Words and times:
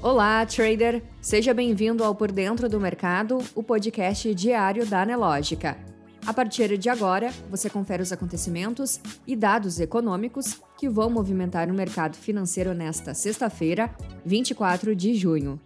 Olá, 0.00 0.46
trader! 0.46 1.02
Seja 1.20 1.52
bem-vindo 1.52 2.04
ao 2.04 2.14
Por 2.14 2.30
Dentro 2.30 2.68
do 2.68 2.78
Mercado, 2.78 3.38
o 3.52 3.64
podcast 3.64 4.32
diário 4.32 4.86
da 4.86 5.02
Anelógica. 5.02 5.76
A 6.24 6.32
partir 6.32 6.78
de 6.78 6.88
agora, 6.88 7.32
você 7.50 7.68
confere 7.68 8.00
os 8.00 8.12
acontecimentos 8.12 9.00
e 9.26 9.34
dados 9.34 9.80
econômicos 9.80 10.60
que 10.78 10.88
vão 10.88 11.10
movimentar 11.10 11.68
o 11.68 11.74
mercado 11.74 12.16
financeiro 12.16 12.72
nesta 12.74 13.12
sexta-feira, 13.12 13.92
24 14.24 14.94
de 14.94 15.14
junho. 15.14 15.60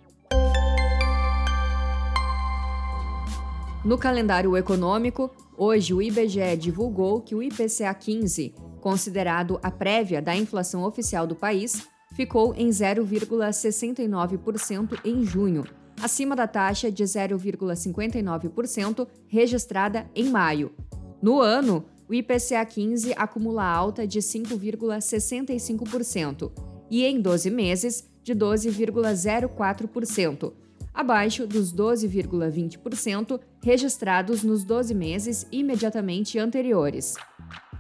No 3.85 3.99
calendário 3.99 4.57
econômico, 4.57 5.31
hoje 5.59 5.93
o 5.93 6.01
IBGE 6.01 6.57
divulgou 6.57 7.21
que 7.21 7.35
o 7.35 7.43
IPCA 7.43 7.93
15, 7.93 8.55
considerado 8.81 9.61
a 9.63 9.71
prévia 9.71 10.23
da 10.23 10.35
inflação 10.35 10.85
oficial 10.85 11.27
do 11.27 11.37
país, 11.37 11.87
ficou 12.13 12.55
em 12.55 12.69
0,69% 12.69 15.01
em 15.05 15.25
junho, 15.25 15.65
acima 16.01 16.37
da 16.37 16.47
taxa 16.47 16.91
de 16.91 17.05
0,59% 17.05 19.07
registrada 19.27 20.11
em 20.15 20.29
maio. 20.29 20.71
No 21.21 21.41
ano, 21.41 21.85
o 22.09 22.15
IPCA 22.15 22.65
15 22.65 23.13
acumula 23.17 23.65
alta 23.65 24.07
de 24.07 24.19
5,65% 24.19 26.53
e 26.91 27.05
em 27.05 27.21
12 27.21 27.51
meses 27.51 28.09
de 28.23 28.35
12,04%, 28.35 30.53
abaixo 30.93 31.47
dos 31.47 31.73
12,20% 31.75 33.41
registrados 33.63 34.43
nos 34.43 34.65
12 34.65 34.95
meses 34.95 35.47
imediatamente 35.51 36.39
anteriores. 36.39 37.15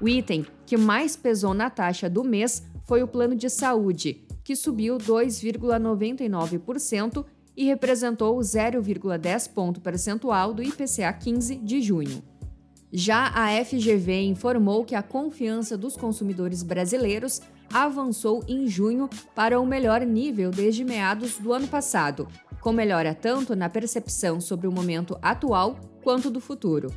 O 0.01 0.09
item 0.09 0.47
que 0.65 0.75
mais 0.77 1.15
pesou 1.15 1.53
na 1.53 1.69
taxa 1.69 2.09
do 2.09 2.25
mês 2.25 2.63
foi 2.93 3.03
o 3.03 3.09
plano 3.09 3.35
de 3.35 3.49
saúde, 3.49 4.27
que 4.45 4.55
subiu 4.55 4.99
2,99% 4.99 7.25
e 7.57 7.65
representou 7.65 8.39
0,10 8.39 9.51
ponto 9.51 9.81
percentual 9.81 10.53
do 10.53 10.63
IPCA 10.63 11.11
15 11.11 11.57
de 11.57 11.81
junho. 11.81 12.23
Já 12.93 13.29
a 13.29 13.49
FGV 13.65 14.25
informou 14.25 14.85
que 14.85 14.95
a 14.95 15.03
confiança 15.03 15.75
dos 15.75 15.97
consumidores 15.97 16.63
brasileiros 16.63 17.41
avançou 17.73 18.45
em 18.47 18.69
junho 18.69 19.09
para 19.35 19.59
o 19.59 19.65
melhor 19.65 20.03
nível 20.03 20.51
desde 20.51 20.85
meados 20.85 21.39
do 21.39 21.55
ano 21.55 21.69
passado, 21.69 22.29
com 22.61 22.75
melhora 22.75 23.15
tanto 23.15 23.57
na 23.57 23.71
percepção 23.71 24.39
sobre 24.39 24.67
o 24.67 24.73
momento 24.73 25.19
atual 25.23 25.81
quanto 26.03 26.31
do 26.31 26.43
futuro. 26.43 26.93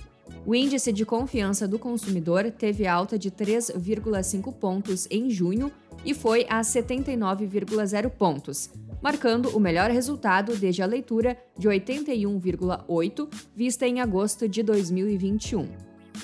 O 0.45 0.53
índice 0.53 0.91
de 0.91 1.05
confiança 1.05 1.67
do 1.67 1.79
consumidor 1.79 2.51
teve 2.51 2.85
alta 2.85 3.17
de 3.17 3.31
3,5 3.31 4.53
pontos 4.53 5.07
em 5.09 5.29
junho 5.29 5.71
e 6.03 6.13
foi 6.13 6.45
a 6.49 6.61
79,0 6.61 8.09
pontos, 8.09 8.69
marcando 9.01 9.49
o 9.55 9.59
melhor 9.59 9.91
resultado 9.91 10.55
desde 10.55 10.81
a 10.81 10.85
leitura 10.85 11.37
de 11.57 11.67
81,8 11.67 13.29
vista 13.55 13.87
em 13.87 14.01
agosto 14.01 14.49
de 14.49 14.63
2021. 14.63 15.67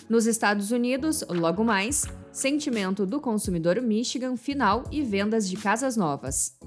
Nos 0.10 0.26
Estados 0.26 0.72
Unidos, 0.72 1.24
logo 1.30 1.64
mais, 1.64 2.06
sentimento 2.32 3.06
do 3.06 3.20
consumidor 3.20 3.82
Michigan 3.82 4.36
final 4.36 4.84
e 4.92 5.04
vendas 5.04 5.48
de 5.50 5.58
casas 5.58 5.96
novas. 5.96 6.58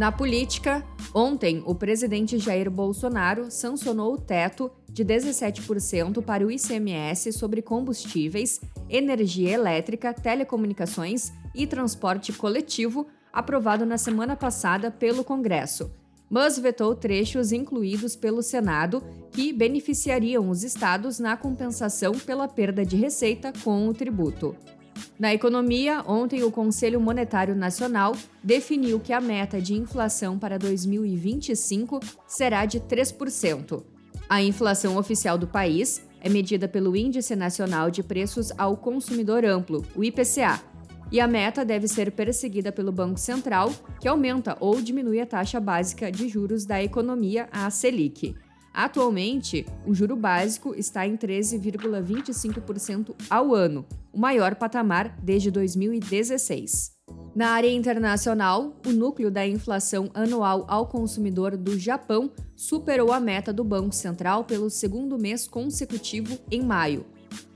Na 0.00 0.10
política, 0.10 0.82
ontem 1.14 1.62
o 1.66 1.74
presidente 1.74 2.38
Jair 2.38 2.70
Bolsonaro 2.70 3.50
sancionou 3.50 4.14
o 4.14 4.18
teto 4.18 4.70
de 4.88 5.04
17% 5.04 6.22
para 6.22 6.46
o 6.46 6.50
ICMS 6.50 7.34
sobre 7.34 7.60
combustíveis, 7.60 8.62
energia 8.88 9.50
elétrica, 9.50 10.14
telecomunicações 10.14 11.30
e 11.54 11.66
transporte 11.66 12.32
coletivo, 12.32 13.08
aprovado 13.30 13.84
na 13.84 13.98
semana 13.98 14.34
passada 14.34 14.90
pelo 14.90 15.22
Congresso, 15.22 15.90
mas 16.30 16.58
vetou 16.58 16.94
trechos 16.94 17.52
incluídos 17.52 18.16
pelo 18.16 18.42
Senado 18.42 19.02
que 19.30 19.52
beneficiariam 19.52 20.48
os 20.48 20.64
estados 20.64 21.18
na 21.18 21.36
compensação 21.36 22.18
pela 22.18 22.48
perda 22.48 22.86
de 22.86 22.96
receita 22.96 23.52
com 23.62 23.86
o 23.86 23.92
tributo. 23.92 24.56
Na 25.18 25.34
economia, 25.34 26.02
ontem 26.06 26.42
o 26.42 26.50
Conselho 26.50 27.00
Monetário 27.00 27.54
Nacional 27.54 28.16
definiu 28.42 28.98
que 28.98 29.12
a 29.12 29.20
meta 29.20 29.60
de 29.60 29.74
inflação 29.74 30.38
para 30.38 30.58
2025 30.58 32.00
será 32.26 32.64
de 32.64 32.80
3%. 32.80 33.82
A 34.28 34.42
inflação 34.42 34.96
oficial 34.96 35.36
do 35.36 35.46
país 35.46 36.02
é 36.20 36.28
medida 36.28 36.68
pelo 36.68 36.96
Índice 36.96 37.34
Nacional 37.34 37.90
de 37.90 38.02
Preços 38.02 38.52
ao 38.56 38.76
Consumidor 38.76 39.44
Amplo, 39.44 39.84
o 39.94 40.04
IPCA, 40.04 40.62
e 41.12 41.18
a 41.18 41.26
meta 41.26 41.64
deve 41.64 41.88
ser 41.88 42.12
perseguida 42.12 42.70
pelo 42.70 42.92
Banco 42.92 43.18
Central, 43.18 43.72
que 44.00 44.06
aumenta 44.06 44.56
ou 44.60 44.80
diminui 44.80 45.20
a 45.20 45.26
taxa 45.26 45.58
básica 45.58 46.10
de 46.10 46.28
juros 46.28 46.64
da 46.64 46.82
economia, 46.82 47.48
a 47.50 47.68
Selic. 47.68 48.36
Atualmente, 48.72 49.66
o 49.84 49.92
juro 49.92 50.14
básico 50.14 50.72
está 50.76 51.04
em 51.06 51.16
13,25% 51.16 53.16
ao 53.28 53.52
ano, 53.52 53.84
o 54.12 54.18
maior 54.18 54.54
patamar 54.54 55.16
desde 55.22 55.50
2016. 55.50 56.92
Na 57.34 57.50
área 57.50 57.70
internacional, 57.70 58.76
o 58.86 58.90
núcleo 58.90 59.30
da 59.30 59.46
inflação 59.46 60.10
anual 60.12 60.64
ao 60.68 60.86
consumidor 60.86 61.56
do 61.56 61.78
Japão 61.78 62.30
superou 62.56 63.12
a 63.12 63.20
meta 63.20 63.52
do 63.52 63.62
Banco 63.62 63.94
Central 63.94 64.44
pelo 64.44 64.68
segundo 64.68 65.18
mês 65.18 65.46
consecutivo 65.46 66.38
em 66.50 66.62
maio. 66.62 67.06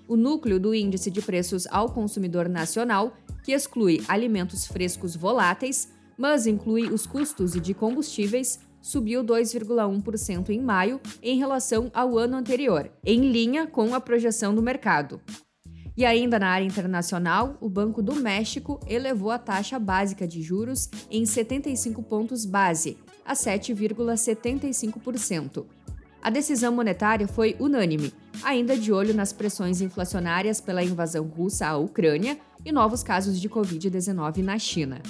O 0.07 0.17
núcleo 0.17 0.61
do 0.61 0.75
índice 0.75 1.11
de 1.11 1.21
preços 1.21 1.67
ao 1.69 1.91
consumidor 1.91 2.49
nacional, 2.49 3.15
que 3.43 3.53
exclui 3.53 4.03
alimentos 4.07 4.67
frescos 4.67 5.17
voláteis, 5.17 5.89
mas 6.17 6.47
inclui 6.47 6.93
os 6.93 7.07
custos 7.07 7.53
de 7.53 7.75
combustíveis, 7.75 8.61
subiu 8.81 9.25
2,1% 9.25 10.51
em 10.51 10.61
maio 10.61 11.01
em 11.23 11.39
relação 11.39 11.91
ao 11.95 12.19
ano 12.19 12.37
anterior, 12.37 12.91
em 13.05 13.33
linha 13.33 13.67
com 13.67 13.95
a 13.95 14.01
projeção 14.01 14.55
do 14.55 14.63
mercado. 14.63 15.21
E 15.97 16.05
ainda 16.05 16.41
na 16.41 16.49
área 16.49 16.65
internacional, 16.65 17.57
o 17.61 17.69
Banco 17.69 18.03
do 18.03 18.17
México 18.17 18.81
elevou 18.87 19.31
a 19.31 19.39
taxa 19.39 19.79
básica 19.79 20.27
de 20.27 20.43
juros 20.43 20.91
em 21.09 21.25
75 21.25 22.03
pontos 22.03 22.45
base, 22.45 22.99
a 23.25 23.35
7,75%. 23.35 25.65
A 26.21 26.31
decisão 26.31 26.75
monetária 26.75 27.29
foi 27.29 27.55
unânime, 27.61 28.13
ainda 28.43 28.77
de 28.77 28.93
olho 28.93 29.15
nas 29.15 29.33
pressões 29.33 29.81
inflacionárias 29.81 30.61
pela 30.61 30.83
invasão 30.83 31.27
russa 31.27 31.65
à 31.67 31.77
Ucrânia 31.77 32.37
e 32.65 32.73
novos 32.73 33.05
casos 33.05 33.41
de 33.41 33.49
Covid-19 33.49 34.39
na 34.39 34.59
China. 34.59 35.01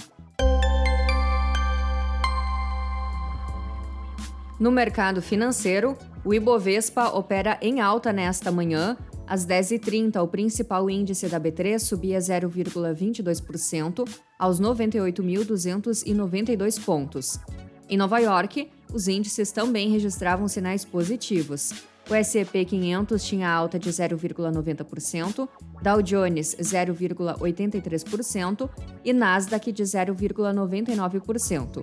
No 4.59 4.71
mercado 4.71 5.23
financeiro, 5.23 5.97
o 6.25 6.35
Ibovespa 6.35 7.09
opera 7.09 7.59
em 7.61 7.81
alta 7.81 8.13
nesta 8.13 8.53
manhã. 8.53 8.97
Às 9.27 9.47
10h30, 9.47 10.23
o 10.23 10.29
principal 10.29 10.91
índice 10.91 11.27
da 11.29 11.41
B3 11.41 11.79
subia 11.79 12.19
0,22% 12.19 14.07
aos 14.39 14.61
98.292 14.61 16.85
pontos. 16.85 17.41
Em 17.89 17.97
Nova 17.97 18.19
York, 18.19 18.71
os 18.93 19.09
índices 19.09 19.51
também 19.51 19.89
registravam 19.91 20.47
sinais 20.47 20.85
positivos. 20.85 21.73
O 22.09 22.15
S&P 22.15 22.65
500 22.67 23.25
tinha 23.25 23.49
alta 23.49 23.79
de 23.79 23.89
0,90%, 23.91 25.49
Dow 25.83 26.03
Jones 26.03 26.55
0,83% 26.57 28.69
e 29.03 29.11
Nasdaq 29.13 29.73
de 29.73 29.83
0,99%. 29.83 31.83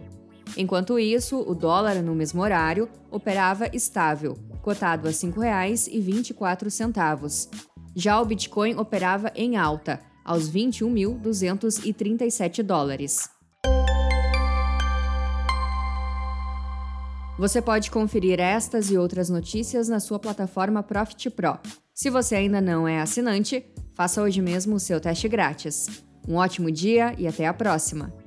Enquanto 0.56 0.98
isso, 1.00 1.40
o 1.40 1.56
dólar 1.56 2.04
no 2.04 2.14
mesmo 2.14 2.40
horário 2.42 2.88
operava 3.10 3.68
estável, 3.74 4.38
cotado 4.62 5.08
a 5.08 5.12
R$ 5.12 5.16
5,24. 5.16 7.50
Já 7.96 8.22
o 8.22 8.26
Bitcoin 8.26 8.76
operava 8.76 9.32
em 9.36 9.58
alta, 9.58 10.00
aos 10.24 10.50
21.237 10.50 12.64
dólares. 12.64 13.30
Você 17.38 17.62
pode 17.62 17.90
conferir 17.90 18.40
estas 18.40 18.92
e 18.92 18.98
outras 18.98 19.30
notícias 19.30 19.90
na 19.90 20.00
sua 20.00 20.20
plataforma 20.20 20.84
Profit 20.84 21.32
Pro. 21.32 21.58
Se 21.94 22.10
você 22.10 22.36
ainda 22.36 22.62
não 22.62 22.88
é 22.88 23.02
assinante, 23.02 23.66
faça 23.96 24.22
hoje 24.22 24.42
mesmo 24.42 24.76
o 24.76 24.80
seu 24.80 25.02
teste 25.02 25.28
grátis. 25.28 26.04
Um 26.28 26.36
ótimo 26.36 26.72
dia 26.72 27.16
e 27.18 27.28
até 27.28 27.48
a 27.48 27.54
próxima! 27.54 28.21